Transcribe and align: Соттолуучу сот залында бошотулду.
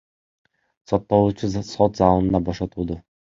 Соттолуучу 0.91 1.51
сот 1.73 2.01
залында 2.01 2.43
бошотулду. 2.51 2.99